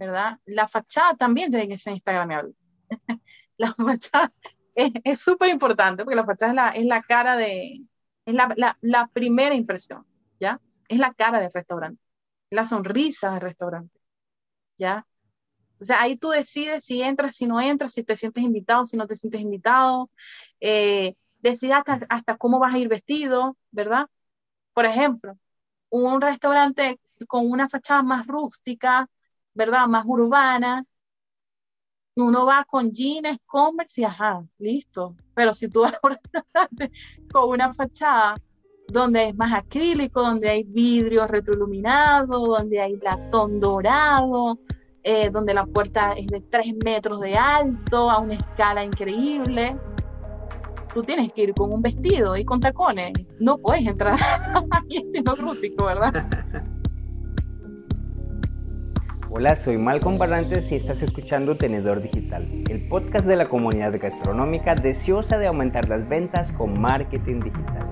[0.00, 0.38] ¿verdad?
[0.46, 2.54] La fachada también tiene que ser instagramable.
[3.58, 4.32] la fachada
[4.74, 7.82] es súper importante porque la fachada es la, cara de,
[8.24, 10.06] es la, la, la, primera impresión,
[10.40, 10.58] ¿ya?
[10.88, 12.02] Es la cara del restaurante,
[12.48, 14.00] la sonrisa del restaurante,
[14.78, 15.06] ¿ya?
[15.80, 18.96] O sea, ahí tú decides si entras, si no entras, si te sientes invitado, si
[18.96, 20.10] no te sientes invitado,
[20.60, 24.06] eh, decides hasta, hasta cómo vas a ir vestido, ¿verdad?
[24.72, 25.36] Por ejemplo,
[25.90, 26.98] un restaurante
[27.28, 29.08] con una fachada más rústica,
[29.54, 29.86] ¿verdad?
[29.86, 30.84] Más urbana,
[32.16, 35.16] uno va con jeans, Converse y ajá, listo.
[35.34, 36.90] Pero si tú vas a restaurante
[37.32, 38.34] con una fachada
[38.88, 44.58] donde es más acrílico, donde hay vidrio retroiluminado, donde hay latón dorado,
[45.02, 49.76] eh, donde la puerta es de 3 metros de alto, a una escala increíble.
[50.92, 53.12] Tú tienes que ir con un vestido y con tacones.
[53.38, 54.18] No puedes entrar
[54.70, 56.26] ahí estilo rústico, ¿verdad?
[59.32, 64.74] Hola, soy Malcolm Barrantes y estás escuchando Tenedor Digital, el podcast de la comunidad gastronómica
[64.74, 67.88] deseosa de aumentar las ventas con marketing digital.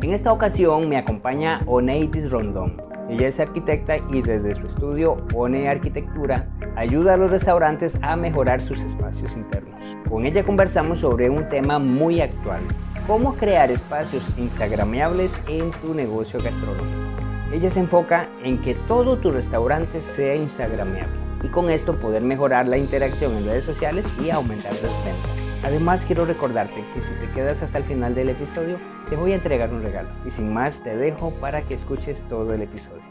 [0.00, 5.68] En esta ocasión me acompaña Oneidis Rondón, ella es arquitecta y desde su estudio One
[5.68, 9.82] Arquitectura ayuda a los restaurantes a mejorar sus espacios internos.
[10.08, 12.62] Con ella conversamos sobre un tema muy actual,
[13.06, 17.11] cómo crear espacios instagramiables en tu negocio gastronómico.
[17.52, 21.12] Ella se enfoca en que todo tu restaurante sea instagramiable
[21.44, 25.30] y con esto poder mejorar la interacción en redes sociales y aumentar las ventas.
[25.62, 28.78] Además, quiero recordarte que si te quedas hasta el final del episodio,
[29.10, 30.08] te voy a entregar un regalo.
[30.26, 33.02] Y sin más, te dejo para que escuches todo el episodio.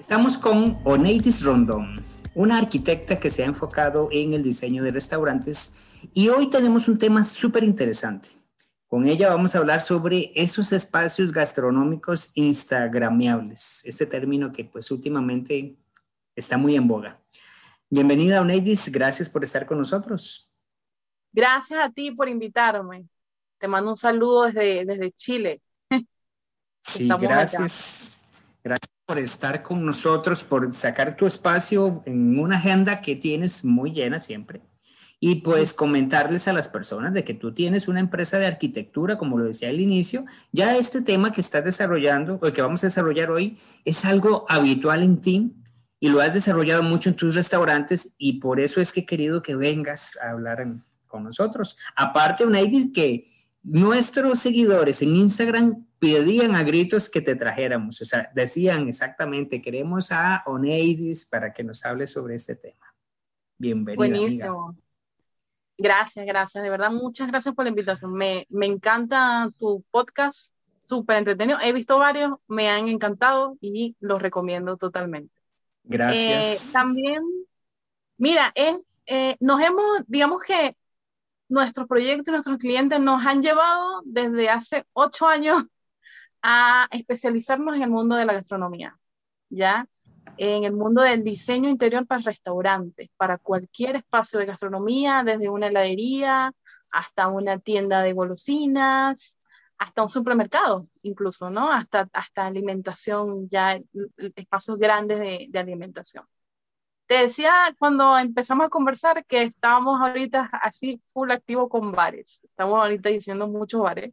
[0.00, 2.02] Estamos con Oneidis Rondón,
[2.34, 5.76] una arquitecta que se ha enfocado en el diseño de restaurantes
[6.12, 8.30] y hoy tenemos un tema súper interesante.
[8.88, 15.76] Con ella vamos a hablar sobre esos espacios gastronómicos instagramiables, este término que pues últimamente
[16.36, 17.20] está muy en boga.
[17.90, 18.90] Bienvenida, Oneidis.
[18.92, 20.52] Gracias por estar con nosotros.
[21.32, 23.08] Gracias a ti por invitarme.
[23.58, 25.62] Te mando un saludo desde, desde Chile.
[26.88, 28.24] Sí, gracias.
[28.62, 33.90] Gracias por estar con nosotros, por sacar tu espacio en una agenda que tienes muy
[33.90, 34.60] llena siempre.
[35.18, 39.38] Y pues comentarles a las personas de que tú tienes una empresa de arquitectura, como
[39.38, 43.30] lo decía al inicio, ya este tema que estás desarrollando, o que vamos a desarrollar
[43.30, 45.52] hoy, es algo habitual en ti
[45.98, 49.42] y lo has desarrollado mucho en tus restaurantes y por eso es que he querido
[49.42, 50.66] que vengas a hablar
[51.06, 51.78] con nosotros.
[51.94, 53.30] Aparte, Oneidis, que
[53.62, 60.12] nuestros seguidores en Instagram pedían a gritos que te trajéramos, o sea, decían exactamente, queremos
[60.12, 62.94] a Oneidis para que nos hable sobre este tema.
[63.58, 63.96] Bienvenida.
[63.96, 64.76] Buenísimo.
[65.78, 68.12] Gracias, gracias, de verdad, muchas gracias por la invitación.
[68.12, 70.50] Me, me encanta tu podcast,
[70.80, 71.58] súper entretenido.
[71.60, 75.34] He visto varios, me han encantado y los recomiendo totalmente.
[75.84, 76.70] Gracias.
[76.70, 77.22] Eh, también,
[78.16, 78.76] mira, es,
[79.06, 80.76] eh, nos hemos, digamos que
[81.48, 85.64] nuestros proyectos y nuestros clientes nos han llevado desde hace ocho años
[86.42, 88.98] a especializarnos en el mundo de la gastronomía,
[89.48, 89.86] ¿ya?
[90.36, 95.68] En el mundo del diseño interior para restaurantes, para cualquier espacio de gastronomía, desde una
[95.68, 96.52] heladería
[96.90, 99.36] hasta una tienda de golosinas,
[99.78, 101.70] hasta un supermercado, incluso, ¿no?
[101.70, 103.78] Hasta, hasta alimentación, ya
[104.36, 106.24] espacios grandes de, de, alimentación.
[107.06, 112.40] Te decía cuando empezamos a conversar que estábamos ahorita así full activo con bares.
[112.44, 114.12] Estamos ahorita diciendo muchos bares.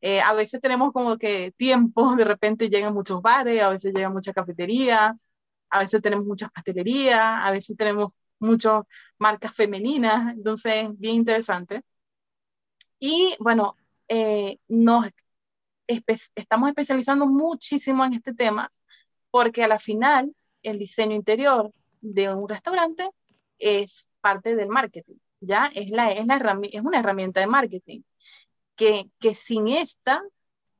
[0.00, 4.08] Eh, a veces tenemos como que tiempo, de repente llegan muchos bares, a veces llega
[4.08, 5.16] mucha cafetería,
[5.70, 8.82] a veces tenemos muchas pastelerías, a veces tenemos muchas
[9.18, 11.82] marcas femeninas, entonces bien interesante.
[12.98, 13.76] Y bueno,
[14.08, 15.06] eh, nos
[15.86, 18.70] estamos especializando muchísimo en este tema
[19.30, 23.10] porque a la final el diseño interior de un restaurante
[23.58, 25.70] es parte del marketing, ¿ya?
[25.74, 26.36] Es, la, es, la
[26.70, 28.02] es una herramienta de marketing
[28.76, 30.22] que, que sin esta,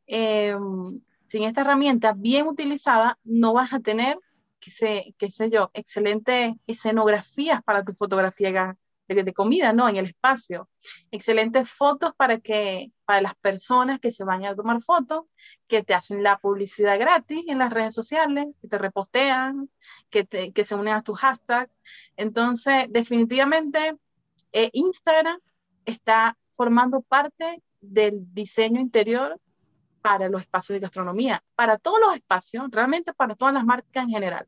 [0.07, 4.19] em, sin esta herramienta bien utilizada, no vas a tener,
[4.61, 8.77] que sé, qué sé yo, excelentes escenografías para tu fotografía
[9.09, 9.89] de, comida, ¿no?
[9.89, 10.69] En el espacio.
[11.11, 15.25] Excelentes fotos para que, para las personas que se vayan a tomar fotos,
[15.67, 19.69] que te hacen la publicidad gratis en las redes sociales, que te repostean,
[20.11, 21.71] que, que se unen a tu hashtag.
[22.17, 23.97] Entonces, definitivamente,
[24.53, 25.41] eh, Instagram
[25.85, 29.41] está formando parte del diseño interior
[30.01, 34.11] para los espacios de gastronomía, para todos los espacios, realmente para todas las marcas en
[34.11, 34.47] general.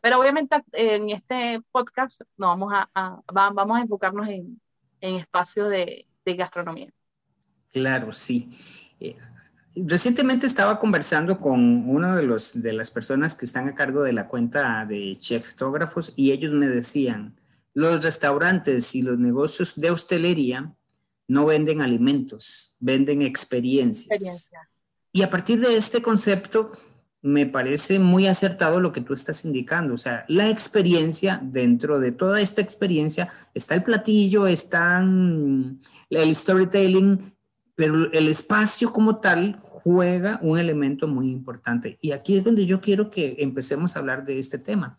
[0.00, 4.60] Pero obviamente en este podcast no vamos a, vamos a enfocarnos en,
[5.00, 6.92] en espacios de, de, gastronomía.
[7.70, 8.50] Claro, sí.
[8.98, 9.16] Eh,
[9.76, 14.12] recientemente estaba conversando con uno de, los, de las personas que están a cargo de
[14.12, 17.38] la cuenta de chefstógrafos y ellos me decían,
[17.74, 20.74] los restaurantes y los negocios de hostelería
[21.28, 24.52] no venden alimentos, venden experiencias.
[25.12, 26.72] Y a partir de este concepto,
[27.22, 29.94] me parece muy acertado lo que tú estás indicando.
[29.94, 37.32] O sea, la experiencia, dentro de toda esta experiencia, está el platillo, está el storytelling,
[37.74, 41.98] pero el espacio como tal juega un elemento muy importante.
[42.00, 44.98] Y aquí es donde yo quiero que empecemos a hablar de este tema.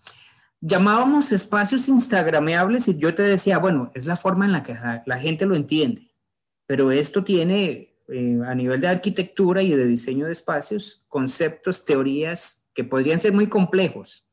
[0.61, 5.17] Llamábamos espacios instagrameables y yo te decía, bueno, es la forma en la que la
[5.19, 6.13] gente lo entiende,
[6.65, 12.67] pero esto tiene eh, a nivel de arquitectura y de diseño de espacios, conceptos, teorías
[12.73, 14.27] que podrían ser muy complejos.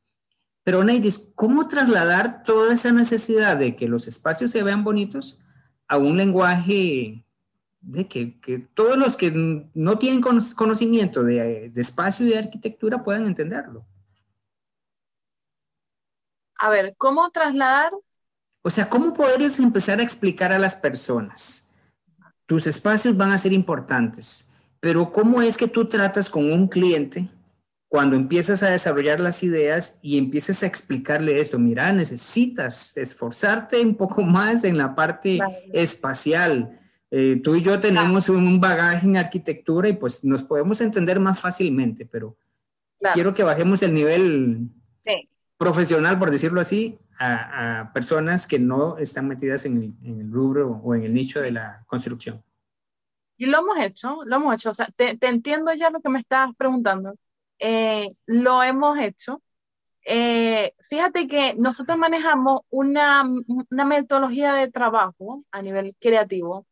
[0.63, 5.39] Pero Neidis, ¿cómo trasladar toda esa necesidad de que los espacios se vean bonitos
[5.87, 7.25] a un lenguaje
[7.81, 9.31] de que, todos los que
[9.73, 13.85] no tienen conocimiento de, de espacio y de arquitectura puedan entenderlo?
[16.59, 17.91] A ver, ¿cómo trasladar?
[18.61, 21.70] O sea, ¿cómo podrías empezar a explicar a las personas?
[22.51, 24.51] Tus espacios van a ser importantes,
[24.81, 27.29] pero ¿cómo es que tú tratas con un cliente
[27.87, 31.57] cuando empiezas a desarrollar las ideas y empiezas a explicarle esto?
[31.57, 35.39] Mira, necesitas esforzarte un poco más en la parte
[35.71, 36.77] espacial.
[37.09, 41.39] Eh, tú y yo tenemos un bagaje en arquitectura y pues nos podemos entender más
[41.39, 42.35] fácilmente, pero
[43.13, 44.67] quiero que bajemos el nivel
[45.57, 51.03] profesional, por decirlo así, a, personas que no están metidas en el, rubro o en
[51.03, 52.43] el nicho de la construcción.
[53.37, 54.71] Y lo hemos hecho, lo hemos hecho.
[54.71, 57.15] O sea, te, entiendo ya lo que me estabas preguntando.
[57.59, 59.41] Eh, lo hemos hecho.
[60.03, 63.23] Eh, fíjate que nosotros manejamos una,
[63.69, 66.65] una, metodología de trabajo a nivel creativo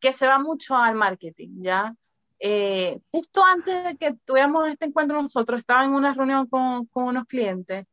[0.00, 1.94] que se va mucho al marketing, ¿ya?
[2.38, 7.04] Eh, justo antes de que tuviéramos este encuentro nosotros, estaba en una reunión con, con
[7.04, 7.86] unos clientes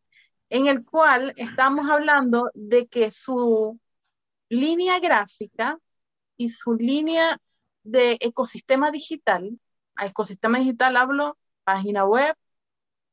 [0.51, 3.79] en el cual estamos hablando de que su
[4.49, 5.79] línea gráfica
[6.35, 7.39] y su línea
[7.83, 9.57] de ecosistema digital,
[9.95, 12.35] a ecosistema digital hablo página web,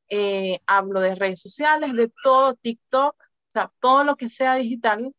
[0.09, 5.15] eh, hablo de redes sociales, de todo TikTok, o sea, todo lo que sea digital,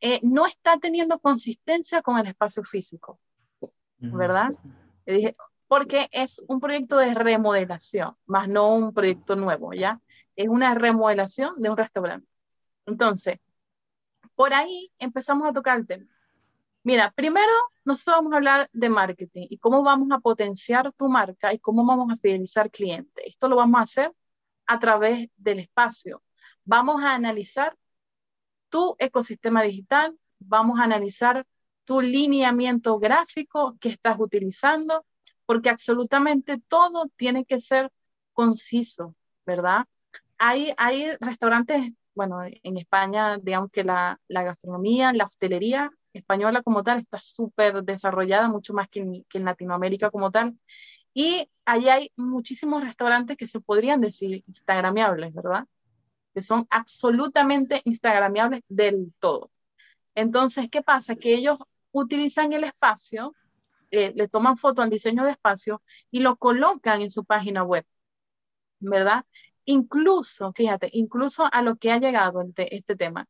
[0.00, 3.18] eh, no está teniendo consistencia con el espacio físico,
[3.98, 4.52] ¿verdad?
[5.66, 10.00] Porque es un proyecto de remodelación, más no un proyecto nuevo, ¿ya?
[10.42, 12.26] Es una remodelación de un restaurante.
[12.86, 13.38] Entonces,
[14.34, 16.06] por ahí empezamos a tocar el tema.
[16.82, 17.52] Mira, primero
[17.84, 21.84] nosotros vamos a hablar de marketing y cómo vamos a potenciar tu marca y cómo
[21.84, 23.22] vamos a fidelizar clientes.
[23.26, 24.12] Esto lo vamos a hacer
[24.66, 26.22] a través del espacio.
[26.64, 27.76] Vamos a analizar
[28.70, 31.46] tu ecosistema digital, vamos a analizar
[31.84, 35.04] tu lineamiento gráfico que estás utilizando,
[35.44, 37.90] porque absolutamente todo tiene que ser
[38.32, 39.14] conciso,
[39.44, 39.84] ¿verdad?
[40.40, 46.82] Hay, hay restaurantes, bueno, en España, digamos que la, la gastronomía, la hostelería española como
[46.82, 50.58] tal está súper desarrollada, mucho más que en, que en Latinoamérica como tal.
[51.14, 55.66] Y ahí hay muchísimos restaurantes que se podrían decir instagramiables, ¿verdad?
[56.34, 59.50] Que son absolutamente instagramiables del todo.
[60.14, 61.16] Entonces, ¿qué pasa?
[61.16, 61.58] Que ellos
[61.92, 63.34] utilizan el espacio,
[63.90, 67.86] eh, le toman foto al diseño de espacio y lo colocan en su página web,
[68.80, 69.24] ¿verdad?
[69.70, 73.26] Incluso, fíjate, incluso a lo que ha llegado este, tema,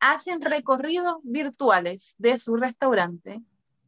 [0.00, 3.42] hacen recorridos virtuales de su restaurante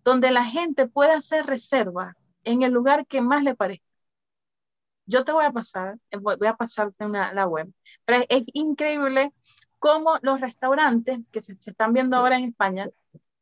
[0.05, 3.85] donde la gente puede hacer reserva en el lugar que más le parezca.
[5.07, 7.73] Yo te voy a pasar, eh, voy a pasarte una, la web,
[8.05, 9.33] pero es, increíble
[9.79, 12.89] cómo los restaurantes que se, se están viendo ahora en España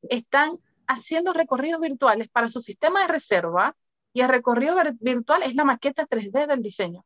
[0.03, 3.77] están haciendo recorridos virtuales para su sistema de reserva
[4.13, 7.05] y el recorrido virtual es la maqueta 3D del diseño.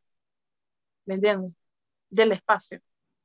[1.16, 1.54] ¿Me?
[2.10, 2.80] Del espacio.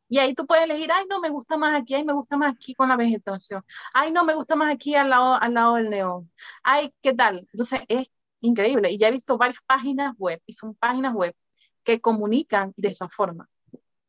[0.10, 2.54] Y ahí tú puedes elegir, ay, no, me gusta más aquí, ay, me gusta más
[2.56, 3.64] aquí con la vegetación,
[3.94, 6.32] ay, no, me gusta más aquí al lado, al lado del neón,
[6.64, 7.40] ay, ¿qué tal?
[7.52, 8.10] Entonces es
[8.42, 8.92] increíble.
[8.92, 11.36] Y ya he visto varias páginas web, y son páginas web
[11.84, 13.50] que comunican de esa forma.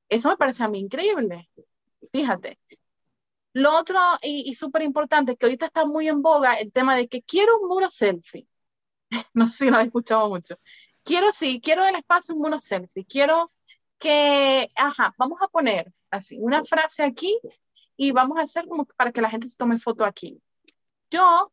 [0.08, 1.50] Eso me parece a mí increíble.
[2.12, 2.58] Fíjate.
[3.52, 7.08] Lo otro, y, y súper importante, que ahorita está muy en boga el tema de
[7.08, 8.48] que quiero un muro selfie.
[9.34, 10.58] no sé si lo he escuchado mucho.
[11.04, 13.04] Quiero, sí, quiero el espacio un muro selfie.
[13.06, 13.52] Quiero
[14.04, 17.40] que, ajá, vamos a poner así una frase aquí
[17.96, 20.42] y vamos a hacer como para que la gente se tome foto aquí.
[21.10, 21.50] Yo,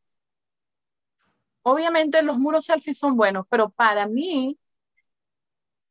[1.61, 4.59] obviamente los muros selfies son buenos, pero para mí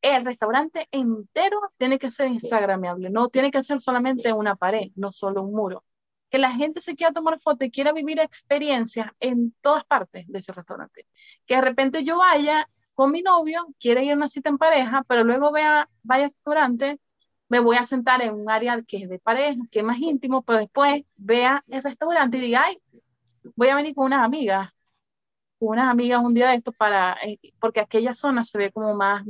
[0.03, 5.13] el restaurante entero tiene que ser instagramable, no tiene que ser solamente una pared, no
[5.13, 5.83] solo un muro.
[6.29, 10.41] Que la gente se quiera tomar foto y quiera vivir experiencias en todas partes de
[10.41, 11.07] ese restaurante.
[11.47, 12.69] Que de repente yo vaya
[13.01, 16.31] con mi novio, quiere ir a una cita en pareja, pero luego vea, vaya al
[16.33, 17.01] restaurante,
[17.49, 20.43] me voy a sentar en un área que es de pareja, que es más íntimo,
[20.43, 22.79] pero después vea el restaurante y diga, ay,
[23.57, 24.69] voy a venir con unas amigas,
[25.59, 28.95] con unas amigas un día de esto para, eh, porque aquella zona se ve como
[28.95, 29.25] más,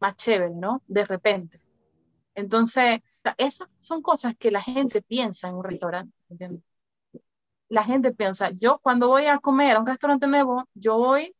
[0.00, 0.82] más chévere, ¿no?
[0.88, 1.60] De repente.
[2.34, 3.02] Entonces,
[3.38, 6.12] esas son cosas que la gente piensa en un restaurante.
[7.68, 11.36] La gente piensa, yo cuando voy a comer a un restaurante nuevo, yo voy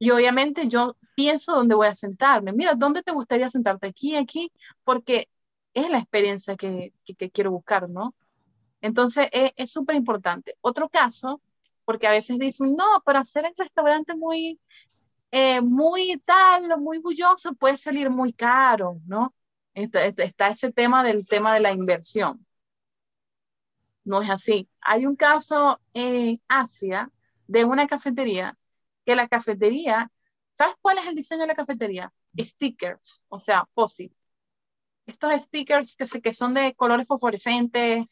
[0.00, 2.52] y obviamente yo pienso dónde voy a sentarme.
[2.52, 3.88] Mira, ¿dónde te gustaría sentarte?
[3.88, 4.52] Aquí, aquí,
[4.84, 5.28] porque
[5.74, 8.14] es la experiencia que, que, quiero buscar, ¿no?
[8.80, 10.56] Entonces, es súper importante.
[10.60, 11.40] Otro caso,
[11.84, 14.60] porque a veces dicen, no, para hacer el restaurante muy,
[15.30, 19.34] eh, muy tal, muy bulloso, puede salir muy caro, ¿no?
[19.74, 22.46] está, ese tema del tema de la inversión.
[24.04, 24.68] No es así.
[24.80, 27.10] Hay un caso en Asia
[27.46, 28.56] de una cafetería
[29.04, 30.10] que la cafetería,
[30.54, 32.12] ¿sabes cuál es el diseño de la cafetería?
[32.38, 34.12] Stickers, o sea, POSIT.
[35.06, 38.06] Estos stickers que, se, que son de colores fosforescentes,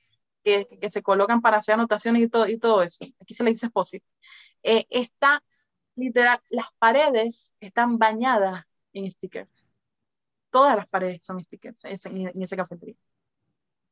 [0.45, 3.05] que, que, se colocan para hacer anotaciones y todo, y todo eso.
[3.21, 4.05] Aquí se le dice POSIT.
[4.63, 5.43] Eh, está,
[5.97, 9.67] literal, las paredes están bañadas en stickers
[10.53, 12.95] todas las paredes son stickers en, en esa cafetería.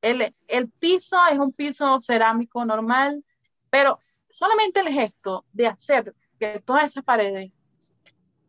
[0.03, 3.25] El, el piso es un piso cerámico normal,
[3.71, 7.51] pero solamente el gesto de hacer que todas esas paredes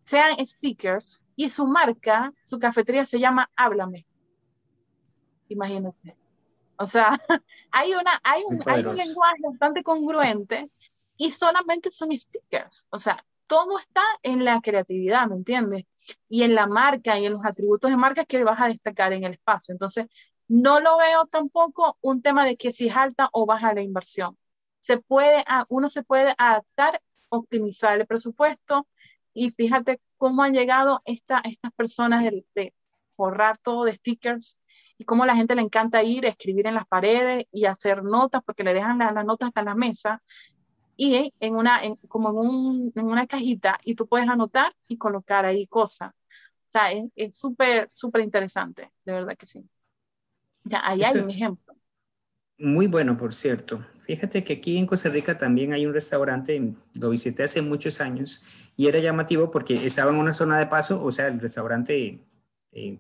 [0.03, 4.05] sean stickers y su marca, su cafetería se llama Háblame.
[5.50, 6.15] Imagínate.
[6.77, 7.20] O sea,
[7.72, 10.70] hay, una, hay, un, hay un lenguaje bastante congruente
[11.17, 12.88] y solamente son stickers.
[12.89, 15.86] O sea, todo está en la creatividad, ¿me entiendes?
[16.29, 19.24] y en la marca y en los atributos de marca que vas a destacar en
[19.24, 19.74] el espacio.
[19.74, 20.08] Entonces,
[20.48, 24.38] no lo veo tampoco un tema de que si es alta o baja la inversión.
[24.79, 28.88] Se puede, uno se puede adaptar, optimizar el presupuesto
[29.33, 32.73] y fíjate cómo han llegado esta, estas personas de,
[33.11, 34.59] forrar todo de stickers
[34.97, 38.41] y cómo a la gente le encanta ir, escribir en las paredes y hacer notas
[38.45, 40.21] porque le dejan las, notas hasta la mesa
[40.95, 45.45] y en una, como en, un, en, una cajita y tú puedes anotar y colocar
[45.45, 46.11] ahí cosas.
[46.11, 49.61] O sea, es súper, súper interesante, de verdad que sí.
[50.63, 51.75] Ya, ahí hay un ejemplo.
[52.57, 53.85] Muy bueno, por cierto.
[54.01, 58.43] Fíjate que aquí en Costa Rica también hay un restaurante, lo visité hace muchos años
[58.81, 62.19] y era llamativo porque estaba en una zona de paso, o sea, el restaurante
[62.71, 62.97] eh,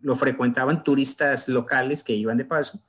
[0.00, 2.80] lo frecuentaban turistas locales que iban de paso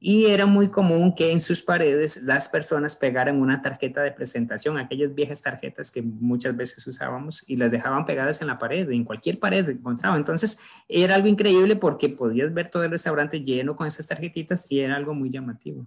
[0.00, 4.78] y era muy común que en sus paredes las personas pegaran una tarjeta de presentación,
[4.78, 9.04] aquellas viejas tarjetas que muchas veces usábamos y las dejaban pegadas en la pared, en
[9.04, 10.16] cualquier pared encontraba.
[10.16, 10.58] Entonces
[10.88, 14.96] era algo increíble porque podías ver todo el restaurante lleno con esas tarjetitas y era
[14.96, 15.86] algo muy llamativo.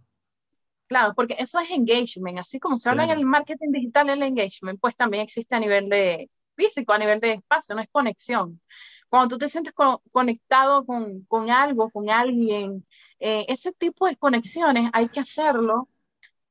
[0.88, 4.80] Claro, porque eso es engagement, así como se habla en el marketing digital, el engagement,
[4.80, 8.62] pues también existe a nivel de físico, a nivel de espacio, no es conexión.
[9.10, 9.74] Cuando tú te sientes
[10.12, 12.86] conectado con, con algo, con alguien,
[13.20, 15.90] eh, ese tipo de conexiones hay que hacerlo,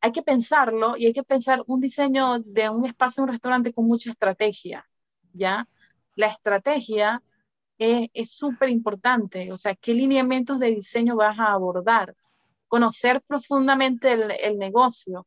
[0.00, 3.86] hay que pensarlo y hay que pensar un diseño de un espacio, un restaurante con
[3.86, 4.86] mucha estrategia,
[5.32, 5.68] ¿ya?
[6.16, 7.22] La estrategia
[7.78, 12.14] es súper importante, o sea, qué lineamientos de diseño vas a abordar,
[12.68, 15.26] conocer profundamente el, el negocio.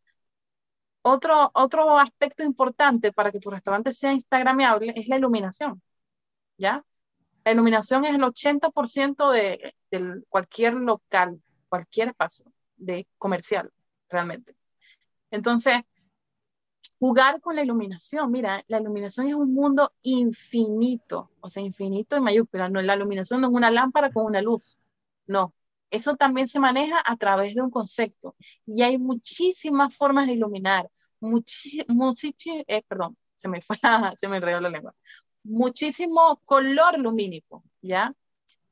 [1.01, 5.81] Otro, otro aspecto importante para que tu restaurante sea instagramable es la iluminación,
[6.57, 6.83] ¿ya?
[7.45, 12.45] La iluminación es el 80% de, de cualquier local, cualquier espacio
[12.77, 13.71] de comercial,
[14.09, 14.55] realmente.
[15.31, 15.83] Entonces,
[16.99, 22.23] jugar con la iluminación, mira, la iluminación es un mundo infinito, o sea, infinito en
[22.23, 24.81] mayúsculas, no, la iluminación no es una lámpara con una luz,
[25.27, 25.53] no,
[25.89, 30.89] eso también se maneja a través de un concepto y hay muchísimas formas de iluminar,
[31.19, 32.13] muchísimo,
[32.67, 33.77] eh, perdón, se me fue
[34.17, 34.93] se me enredó la lengua,
[35.43, 38.13] muchísimo color lumínico, ¿ya?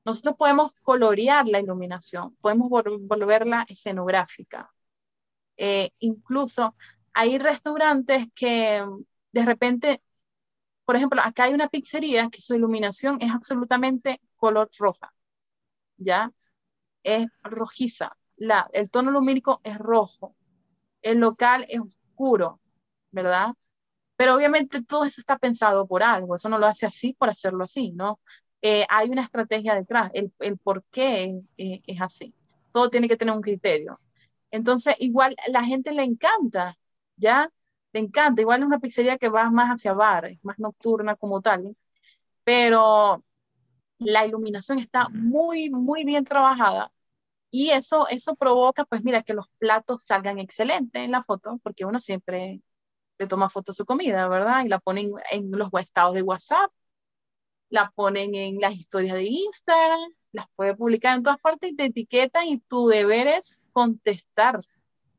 [0.05, 4.71] Nosotros podemos colorear la iluminación, podemos volverla escenográfica.
[5.57, 6.75] Eh, incluso
[7.13, 8.83] hay restaurantes que
[9.31, 10.03] de repente,
[10.85, 15.13] por ejemplo, acá hay una pizzería que su iluminación es absolutamente color roja,
[15.97, 16.31] ¿ya?
[17.05, 20.35] Es rojiza, la, el tono lumínico es rojo,
[21.03, 22.59] el local es oscuro,
[23.11, 23.53] ¿verdad?
[24.17, 27.65] Pero obviamente todo eso está pensado por algo, eso no lo hace así por hacerlo
[27.65, 28.19] así, ¿no?
[28.61, 32.33] Eh, hay una estrategia detrás, el, el por qué es, así.
[32.71, 33.99] Todo tiene que tener un criterio.
[34.51, 36.77] Entonces, igual la gente le encanta,
[37.17, 37.49] ¿ya?
[37.93, 38.41] Le encanta.
[38.41, 41.75] Igual es una pizzería que va más hacia bar, es más nocturna como tal,
[42.43, 43.23] pero
[43.99, 46.91] la iluminación está muy, muy bien trabajada.
[47.49, 51.85] Y eso, eso provoca, pues mira, que los platos salgan excelentes en la foto, porque
[51.85, 52.61] uno siempre
[53.17, 54.65] le toma foto a su comida, ¿verdad?
[54.65, 56.71] Y la pone en, los estados de WhatsApp
[57.69, 61.85] la ponen en las historias de Instagram, las puede publicar en todas partes y te
[61.85, 64.59] etiquetan y tu deber es contestar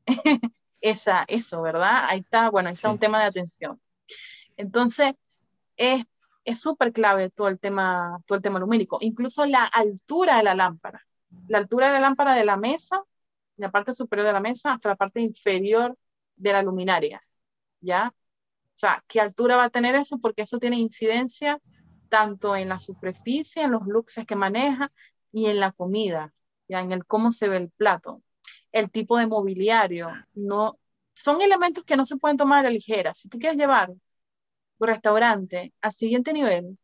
[0.81, 2.05] esa, eso, ¿verdad?
[2.07, 3.81] Ahí está, bueno, ahí está un tema de atención.
[4.57, 5.15] Entonces,
[5.77, 10.55] es súper clave todo el tema, todo el tema lumínico, incluso la altura de la
[10.55, 11.07] lámpara,
[11.49, 13.03] la altura de la lámpara de la mesa,
[13.57, 15.97] la parte superior de la mesa hasta la parte inferior
[16.37, 17.23] de la luminaria,
[17.81, 18.13] ¿ya?
[18.77, 20.19] O sea, ¿qué altura va a tener eso?
[20.19, 21.61] Porque eso tiene incidencia
[22.09, 24.93] tanto en la superficie, en los luxes que maneja
[25.33, 26.33] y en la comida,
[26.69, 28.23] ya en el cómo se ve el plato,
[28.73, 30.79] el tipo de mobiliario, no
[31.15, 33.15] son elementos que no se pueden tomar a la ligera.
[33.15, 33.93] Si tú quieres llevar
[34.79, 36.79] tu restaurante al siguiente nivel,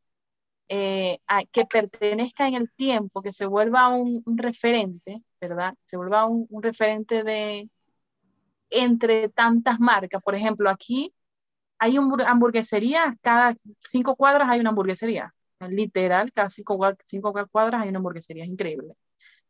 [0.69, 1.19] eh,
[1.53, 5.75] que pertenezca en el tiempo, que se vuelva un, referente, ¿verdad?
[5.85, 7.69] Se vuelva un, un referente de
[8.71, 10.23] entre tantas marcas.
[10.23, 11.15] Por ejemplo, aquí
[11.83, 15.35] hay hamburguesería, cada cinco cuadras hay una hamburguesería.
[15.69, 16.79] Literal, cada cinco,
[17.51, 18.95] cuadras hay una hamburguesería, es increíble.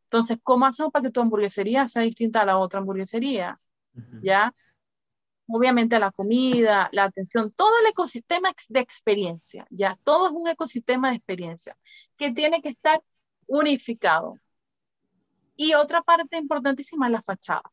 [0.04, 3.58] Entonces, ¿cómo hacemos para que tu hamburguesería sea distinta a la otra hamburguesería?
[4.22, 4.54] ¿Ya?
[5.54, 9.96] Obviamente la comida, la atención, todo el ecosistema de experiencia, ¿ya?
[10.02, 11.76] Todo es un ecosistema de experiencia
[12.16, 13.02] que tiene que estar
[13.46, 14.38] unificado.
[15.54, 17.70] Y otra parte importantísima es la fachada,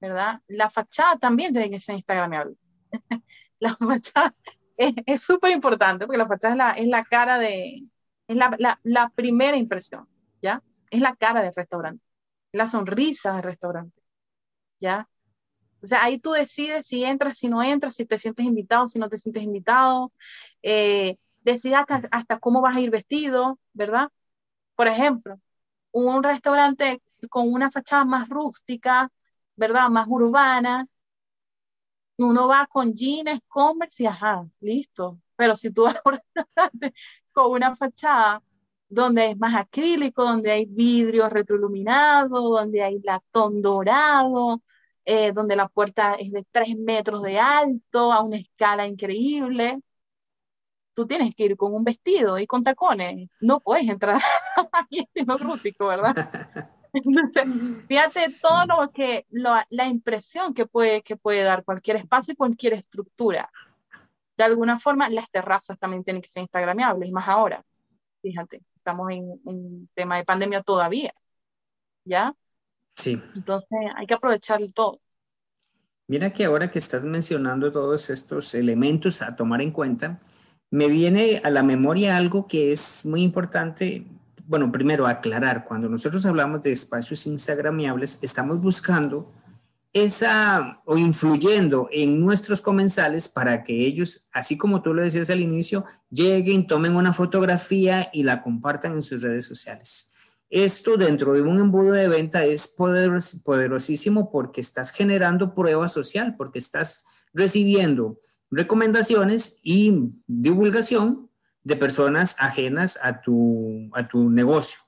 [0.00, 0.42] ¿verdad?
[0.48, 2.56] La fachada también tiene que ser instagramable.
[3.58, 4.34] la fachada
[4.76, 7.86] es súper importante porque la fachada es la, cara de,
[8.28, 10.06] es la, la, la, primera impresión,
[10.42, 10.62] ¿ya?
[10.90, 12.04] Es la cara del restaurante,
[12.52, 14.02] la sonrisa del restaurante,
[14.78, 15.08] ¿ya?
[15.82, 18.98] O sea, ahí tú decides si entras, si no entras, si te sientes invitado, si
[18.98, 20.12] no te sientes invitado,
[20.62, 21.78] eh, decides
[22.10, 24.08] hasta, cómo vas a ir vestido, ¿verdad?
[24.76, 25.40] Por ejemplo,
[25.92, 29.10] un restaurante con una fachada más rústica,
[29.56, 29.88] ¿verdad?
[29.90, 30.86] Más urbana,
[32.18, 35.20] uno va con jeans, Converse y ajá, listo.
[35.36, 36.00] Pero si tú vas
[37.32, 38.42] con una fachada
[38.88, 44.62] donde es más acrílico, donde hay vidrio retroiluminado, donde hay latón dorado,
[45.12, 49.80] eh, donde la puerta es de tres metros de alto, a una escala increíble,
[50.94, 53.28] tú tienes que ir con un vestido y con tacones.
[53.40, 54.22] No puedes entrar
[54.72, 56.14] ahí estilo rústico, ¿verdad?
[56.92, 57.44] Entonces,
[57.88, 62.74] fíjate todo lo que, la impresión que puede, que puede dar cualquier espacio y cualquier
[62.74, 63.50] estructura.
[64.36, 67.64] De alguna forma, las terrazas también tienen que ser instagramiables, más ahora.
[68.22, 71.12] Fíjate, estamos en un tema de pandemia todavía.
[72.04, 72.32] ¿Ya?
[73.00, 73.22] Sí.
[73.34, 75.00] Entonces, hay que aprovechar todo.
[76.06, 80.20] Mira que ahora que estás mencionando todos estos elementos a tomar en cuenta,
[80.70, 84.06] me viene a la memoria algo que es muy importante
[84.50, 89.32] bueno, primero aclarar, cuando nosotros hablamos de espacios instagramiables, estamos buscando
[89.92, 95.38] esa o influyendo en nuestros comensales para que ellos, así como tú lo decías al
[95.38, 100.09] inicio, lleguen, tomen una fotografía y la compartan en sus redes sociales.
[100.50, 106.34] Esto dentro de un embudo de venta es poderos, poderosísimo porque estás generando prueba social,
[106.36, 108.18] porque estás recibiendo
[108.50, 111.30] recomendaciones y divulgación
[111.62, 114.80] de personas ajenas a tu, a tu negocio.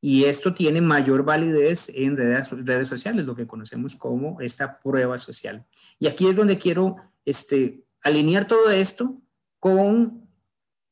[0.00, 5.18] Y esto tiene mayor validez en redes, redes sociales, lo que conocemos como esta prueba
[5.18, 5.66] social.
[5.98, 9.20] Y aquí es donde quiero este, alinear todo esto
[9.58, 10.28] con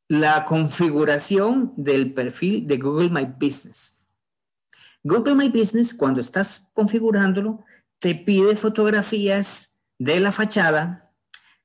[0.09, 3.98] la configuración del perfil de Google My Business.
[5.03, 7.65] Google My Business, cuando estás configurándolo,
[7.99, 11.13] te pide fotografías de la fachada,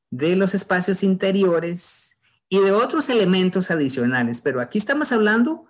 [0.10, 2.14] de los espacios interiores,
[2.54, 5.66] y de otros elementos adicionales, pero aquí estamos hablando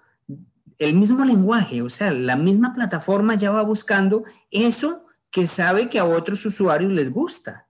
[0.77, 5.97] el mismo lenguaje, o sea, la misma plataforma ya va buscando eso que sabe que
[5.97, 7.69] a otros usuarios les gusta.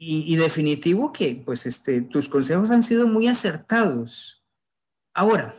[0.00, 4.46] Y, definitivo que, pues, este, tus consejos han sido muy acertados.
[5.12, 5.56] Ahora,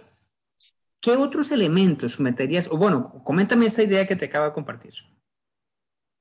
[1.02, 2.70] ¿qué otros elementos meterías?
[2.72, 4.94] O bueno, coméntame esta idea que te acabo de compartir.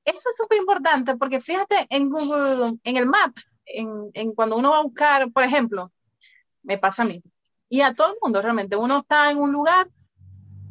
[0.05, 4.79] Eso es súper importante porque fíjate en Google, en el Map, en, cuando uno va
[4.79, 5.91] a buscar, por ejemplo,
[6.63, 7.21] me pasa a mí,
[7.69, 9.87] y a todo el mundo realmente, uno está en un lugar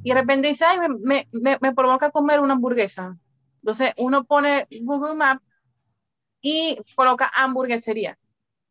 [0.03, 3.16] y de repente dice, ay, me, me, me provoca comer una hamburguesa.
[3.62, 5.44] Entonces uno pone Google Maps
[6.40, 8.18] y coloca hamburguesería,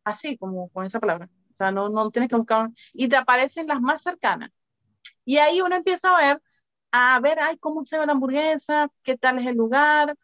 [0.04, 1.30] así como con esa palabra.
[1.52, 4.50] O sea, no, no tienes que buscar, y te aparecen las más cercanas.
[5.28, 6.42] Y ahí uno empieza a ver,
[6.90, 10.16] a ver, ay, cómo se ve la hamburguesa, qué tal es el lugar,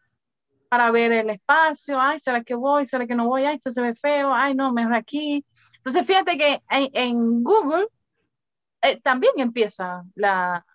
[0.67, 2.87] para ver el espacio, ay, ¿será que voy?
[2.87, 3.45] ¿Será que no voy?
[3.45, 5.45] Ay, esto se ve feo, ay, no, mejor aquí.
[5.77, 7.87] Entonces, fíjate que en, Google
[8.81, 10.65] eh, también empieza la,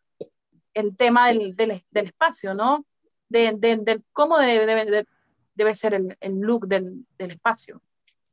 [0.75, 2.87] el tema del, del, espacio, ¿no?
[3.29, 5.07] De, de, cómo debe,
[5.55, 7.83] debe ser el, el look del, del, espacio.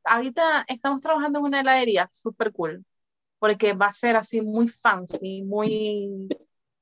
[0.04, 2.84] Ahorita estamos trabajando en una heladería súper cool.
[3.38, 6.28] Porque va a ser así muy fancy, muy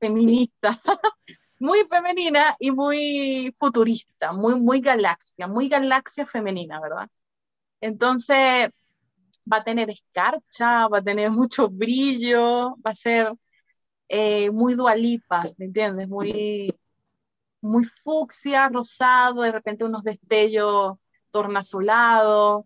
[0.00, 0.80] feminista,
[1.58, 7.08] muy femenina y muy futurista, muy, muy galaxia, muy galaxia femenina, ¿verdad?
[7.80, 8.70] Entonces,
[9.50, 13.32] va a tener escarcha, va a tener mucho brillo, va a ser
[14.08, 16.08] eh, muy dualipa, ¿me entiendes?
[16.08, 16.74] Muy,
[17.60, 20.98] muy fucsia, rosado, de repente unos destellos
[21.30, 22.64] tornasolados.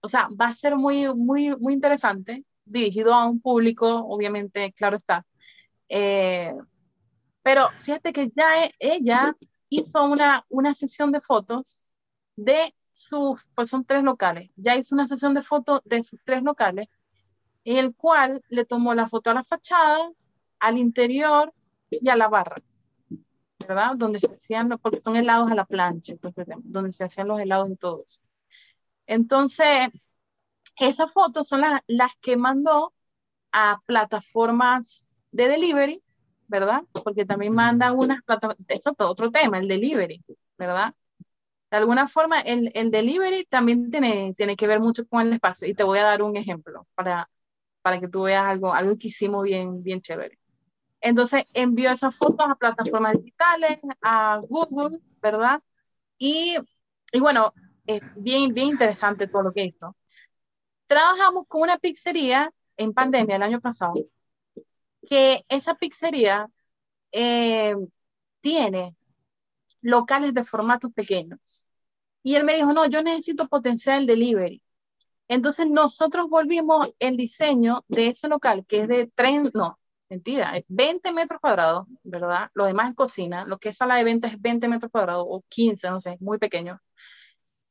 [0.00, 4.96] O sea, va a ser muy, muy, muy interesante, dirigido a un público, obviamente, claro
[4.96, 5.24] está.
[5.88, 6.54] Eh,
[7.42, 9.36] pero fíjate que ya e, ella
[9.68, 11.92] hizo una, una sesión de fotos
[12.36, 16.42] de sus, pues son tres locales, ya hizo una sesión de fotos de sus tres
[16.42, 16.88] locales,
[17.64, 20.10] en el cual le tomó la foto a la fachada,
[20.60, 21.52] al interior
[21.90, 22.56] y a la barra.
[23.66, 23.96] ¿verdad?
[23.96, 26.14] Donde se hacían, porque son helados a la plancha,
[26.64, 28.20] donde se hacían los helados y todo eso.
[29.06, 29.88] Entonces,
[30.78, 32.92] esas fotos son las que mandó
[33.52, 36.02] a plataformas de delivery,
[36.48, 36.82] ¿verdad?
[36.92, 40.22] Porque también manda unas plataformas, eso es otro tema, el delivery,
[40.58, 40.94] ¿verdad?
[41.70, 45.68] De alguna forma, el, el, delivery también tiene, tiene que ver mucho con el espacio,
[45.68, 47.28] y te voy a dar un ejemplo para,
[47.82, 50.38] para que tú veas algo, algo que hicimos bien, bien chévere.
[51.00, 55.62] Entonces envió esas fotos a plataformas digitales, a Google, ¿verdad?
[56.18, 56.56] Y,
[57.12, 57.52] y bueno,
[57.86, 59.96] es bien, bien interesante todo lo que hizo.
[60.86, 63.94] Trabajamos con una pizzería en pandemia el año pasado,
[65.06, 66.48] que esa pizzería
[67.12, 67.74] eh,
[68.40, 68.96] tiene
[69.80, 71.70] locales de formatos pequeños.
[72.22, 74.62] Y él me dijo, no, yo necesito potenciar el delivery.
[75.28, 81.12] Entonces nosotros volvimos el diseño de ese local, que es de tren, no, mentira, 20
[81.12, 82.50] metros cuadrados, ¿verdad?
[82.54, 85.44] Lo demás es cocina, lo que es sala de ventas es 20 metros cuadrados o
[85.48, 86.80] 15, no sé, muy pequeño.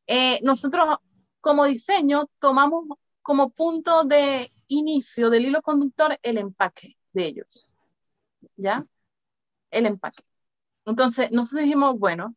[0.07, 0.97] Eh, nosotros
[1.41, 2.85] como diseño tomamos
[3.25, 7.75] como punto de inicio del hilo conductor el empaque de ellos,
[8.55, 8.85] ¿ya?
[9.71, 10.23] El empaque.
[10.85, 12.35] Entonces, nosotros dijimos, bueno,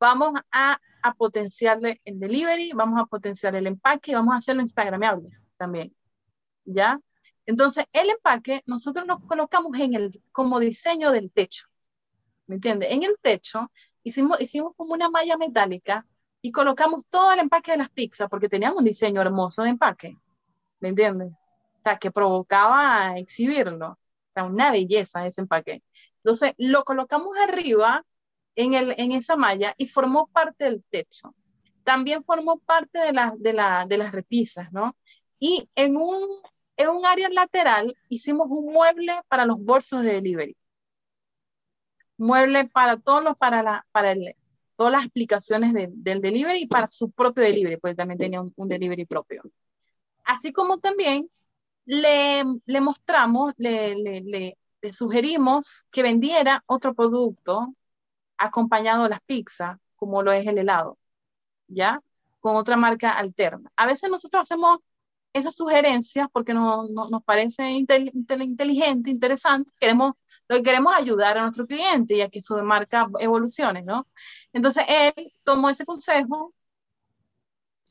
[0.00, 5.30] vamos a, a potenciarle el delivery, vamos a potenciar el empaque, vamos a hacerlo instagramable
[5.56, 5.94] también,
[6.64, 7.00] ¿ya?
[7.46, 11.68] Entonces, el empaque nosotros lo colocamos en el, como diseño del techo.
[12.48, 12.90] ¿Me entiendes?
[12.90, 13.70] En el techo
[14.02, 16.04] hicimos, hicimos como una malla metálica
[16.40, 20.16] y colocamos todo el empaque de las pizzas porque tenían un diseño hermoso de empaque.
[20.80, 21.32] ¿Me entiendes?
[21.32, 23.90] O sea, que provocaba exhibirlo.
[23.92, 23.98] O
[24.34, 25.82] sea, una belleza ese empaque.
[26.18, 28.04] Entonces, lo colocamos arriba
[28.54, 31.34] en, el, en esa malla y formó parte del techo.
[31.84, 34.96] También formó parte de, la, de, la, de las repisas, ¿no?
[35.38, 36.20] Y en un,
[36.76, 40.56] en un área lateral hicimos un mueble para los bolsos de delivery.
[42.16, 44.34] Mueble para todos los, para la, para el,
[44.78, 49.42] todas las aplicaciones del delivery para su propio delivery, pues también tenía un, delivery propio.
[50.24, 51.28] Así como también
[51.84, 52.44] le,
[52.80, 54.56] mostramos, le,
[54.92, 57.74] sugerimos que vendiera otro producto
[58.38, 60.96] acompañado de las pizzas, como lo es el helado,
[61.66, 62.00] ¿ya?
[62.38, 63.72] Con otra marca alterna.
[63.74, 64.78] A veces nosotros hacemos
[65.32, 70.14] esas sugerencias porque no, nos parece inteligente, interesante, queremos,
[70.48, 74.06] lo que queremos ayudar a nuestro cliente y a que su marca evolucione, ¿no?
[74.52, 76.54] Entonces él tomó ese consejo,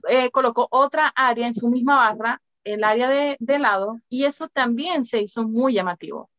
[0.10, 4.50] eh, colocó otra área en su misma barra, el área de, de helado, y eso
[4.50, 6.30] también se hizo muy llamativo.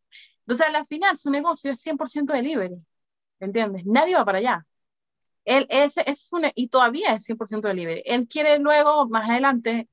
[0.40, 2.76] Entonces, al final, su negocio es 100% delivery,
[3.40, 3.86] ¿entiendes?
[3.86, 4.66] Nadie va para allá.
[5.44, 8.02] Él es, es y todavía es 100% delivery.
[8.06, 9.88] Él quiere luego, más adelante,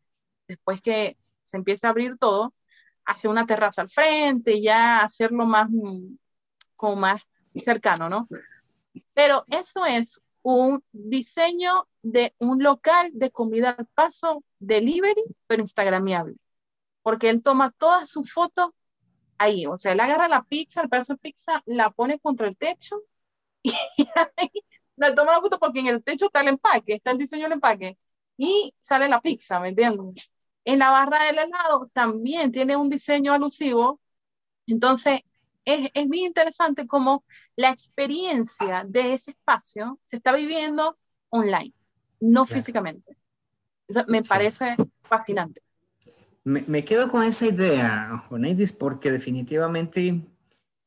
[0.47, 2.53] después que se empiece a abrir todo,
[3.05, 6.17] hacer una terraza al frente y ya hacerlo más, mm,
[6.75, 7.23] como más
[7.63, 8.27] cercano, ¿no?
[9.13, 16.35] Pero eso es un diseño de un local de comida al paso delivery, pero instagramiable.
[17.03, 18.71] Porque él toma todas sus fotos
[19.37, 22.57] ahí, o sea, él agarra la pizza, el pedazo de pizza, la pone contra el
[22.57, 23.01] techo
[23.63, 23.73] y
[24.37, 24.51] ahí
[24.97, 27.53] le toma la foto porque en el techo está el empaque, está el diseño del
[27.53, 27.97] empaque
[28.37, 30.29] y sale la pizza, ¿me entiendes?
[30.65, 34.01] En la barra del helado también tiene un diseño alusivo.
[34.67, 35.21] Entonces,
[35.65, 37.23] es, es muy interesante cómo
[37.55, 40.97] la experiencia de ese espacio se está viviendo
[41.29, 41.73] online,
[42.19, 43.17] no físicamente.
[44.07, 45.61] me parece fascinante.
[46.43, 50.21] Me, me, quedo con esa idea, Joneidis, porque definitivamente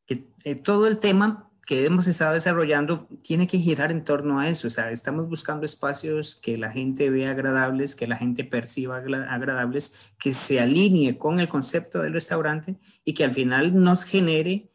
[0.07, 4.49] que, eh, todo el tema que hemos estado desarrollando tiene que girar en torno a
[4.49, 4.69] eso.
[4.69, 10.15] O sea, estamos buscando espacios que la gente vea agradables, que la gente perciba agradables,
[10.19, 14.73] que se alinee con el concepto del restaurante y que al final nos genere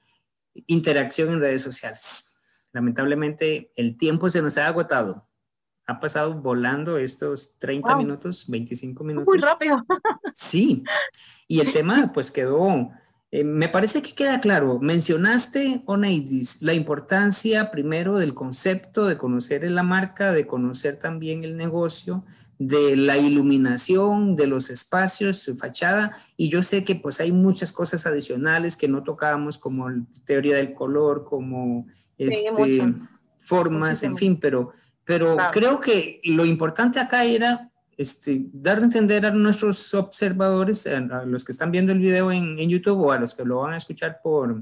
[0.67, 2.37] interacción en redes sociales.
[2.73, 5.27] Lamentablemente, el tiempo se nos ha agotado
[5.87, 9.27] Ha pasado volando estos 30 minutos, 25 minutos.
[9.27, 9.83] Muy rápido.
[10.35, 10.83] Sí,
[11.47, 12.91] y el tema pues quedó,
[13.35, 14.77] eh, me parece que queda claro.
[14.79, 21.57] Mencionaste, Oneidis, la importancia primero del concepto, de conocer la marca, de conocer también el
[21.57, 22.23] negocio,
[22.59, 27.71] de la iluminación, de los espacios, su fachada, y yo sé que pues hay muchas
[27.71, 29.87] cosas adicionales que no tocábamos, como
[30.25, 31.87] teoría del color, como
[32.19, 32.93] este,
[33.39, 34.73] formas, en fin, pero,
[35.05, 41.25] pero creo que lo importante acá era este, dar a entender a nuestros observadores, a
[41.25, 43.73] los que están viendo el video en, en, YouTube o a los que lo van
[43.73, 44.61] a escuchar por,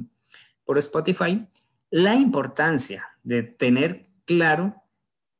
[0.64, 1.46] por Spotify,
[1.90, 4.76] la importancia de tener claro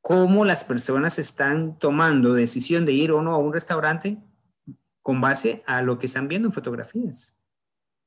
[0.00, 4.18] cómo las personas están tomando decisión de ir o no a un restaurante
[5.00, 7.36] con base a lo que están viendo en fotografías.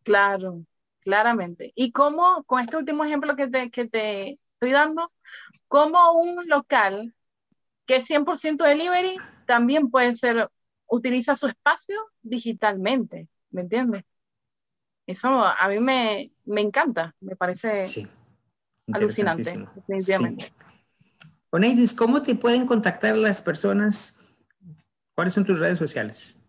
[0.04, 0.64] Claro,
[1.00, 1.72] claramente.
[1.76, 5.12] Y cómo, con este último ejemplo que te, que te estoy dando,
[5.68, 7.14] como un local
[7.86, 10.50] que es 100% delivery también puede ser,
[10.88, 14.04] utiliza su espacio digitalmente, ¿me entiendes?
[15.08, 18.08] Eso a mí me, me encanta, me parece sí,
[18.92, 20.52] alucinante, definitivamente.
[21.52, 24.22] Oneidis, ¿cómo te pueden contactar las personas?
[25.14, 26.46] ¿Cuáles son tus redes sociales?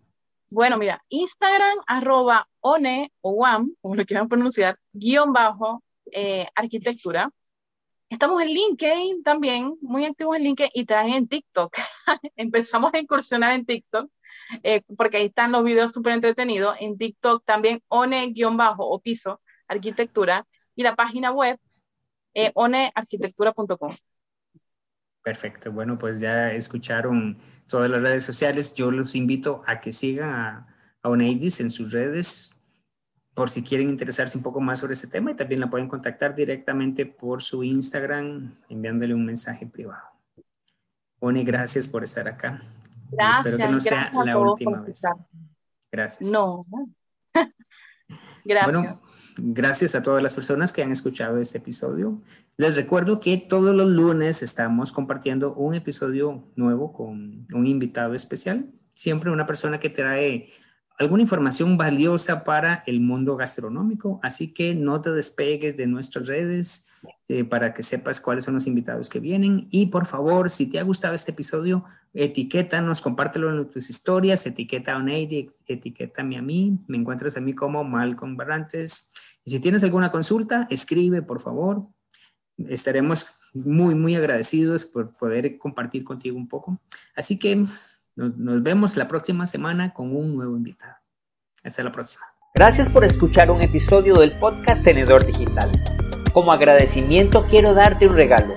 [0.49, 7.31] Bueno, mira, Instagram, arroba one o one, como lo quieran pronunciar, guion bajo, eh, arquitectura.
[8.09, 11.77] Estamos en LinkedIn también, muy activos en LinkedIn y también en TikTok.
[12.37, 14.11] Empezamos a incursionar en TikTok,
[14.62, 16.77] eh, porque ahí están los videos súper entretenidos.
[16.81, 21.59] En TikTok también one-bajo o piso, arquitectura, y la página web
[22.35, 23.97] eh, onearquitectura.com.
[25.23, 25.73] Perfecto.
[25.73, 28.75] Bueno, pues ya escucharon todas las redes sociales.
[28.75, 32.53] Yo los invito a que sigan a, a Oneidis en sus redes
[33.35, 36.35] por si quieren interesarse un poco más sobre este tema y también la pueden contactar
[36.35, 40.15] directamente por su Instagram enviándole un mensaje privado.
[41.33, 42.62] Gracias por estar acá.
[43.11, 43.47] Gracias.
[43.47, 45.03] Espero que no sea la última vez.
[45.91, 46.31] Gracias.
[46.31, 46.67] No.
[48.45, 48.75] gracias.
[48.75, 49.01] Bueno,
[49.39, 52.23] Gracias a todas las personas que han escuchado este episodio.
[52.57, 58.73] Les recuerdo que todos los lunes estamos compartiendo un episodio nuevo con un invitado especial,
[58.95, 60.53] siempre una persona que trae
[60.99, 66.89] alguna información valiosa para el mundo gastronómico, así que no te despegues de nuestras redes
[67.29, 70.79] eh, para que sepas cuáles son los invitados que vienen y por favor, si te
[70.79, 76.79] ha gustado este episodio, etiquétanos, compártelo en tus historias, etiqueta a Oneidi, etiquétame a mí,
[76.89, 79.13] me encuentras a mí como Malcolm Barrantes.
[79.45, 81.87] Y si tienes alguna consulta, escribe, por favor.
[82.69, 86.81] Estaremos muy, muy agradecidos por poder compartir contigo un poco.
[87.15, 87.67] Así que
[88.16, 90.96] nos, vemos la próxima semana con un nuevo invitado.
[91.62, 92.24] Hasta la próxima.
[92.55, 95.70] Gracias por escuchar un episodio del podcast Tenedor Digital.
[96.33, 98.55] Como agradecimiento quiero darte un regalo.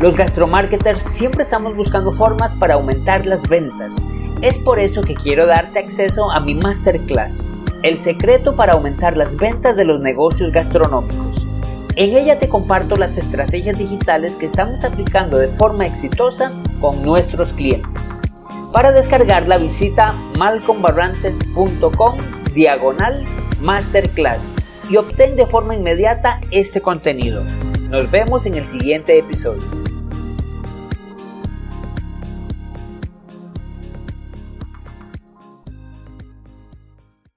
[0.00, 3.96] Los gastromarketers siempre estamos buscando formas para aumentar las ventas.
[4.42, 7.44] Es por eso que quiero darte acceso a mi masterclass
[7.82, 11.46] el secreto para aumentar las ventas de los negocios gastronómicos.
[11.96, 17.52] En ella te comparto las estrategias digitales que estamos aplicando de forma exitosa con nuestros
[17.52, 18.19] clientes.
[18.72, 22.18] Para descargarla visita malcombarrantes.com
[22.54, 23.24] diagonal
[23.60, 24.52] masterclass
[24.88, 27.44] y obtén de forma inmediata este contenido.
[27.88, 29.89] Nos vemos en el siguiente episodio.